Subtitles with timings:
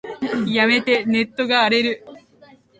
[0.51, 2.03] やめて、ネットが荒れる。